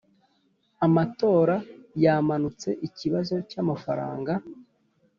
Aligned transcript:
amatora 0.85 1.55
yamanutse 2.03 2.69
ikibazo 2.87 3.35
cyamafaranga 3.49 4.33